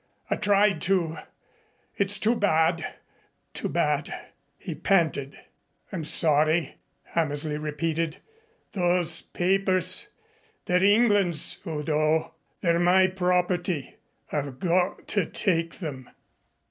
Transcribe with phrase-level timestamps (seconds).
[0.31, 1.17] I tried to.
[1.95, 2.95] It's too bad
[3.53, 4.11] too bad,"
[4.57, 5.37] he panted.
[5.91, 8.17] "I'm sorry," Hammersley repeated.
[8.73, 10.07] "Those papers
[10.65, 12.33] they're England's, Udo.
[12.61, 13.97] They're my property.
[14.31, 16.09] I've got to take them."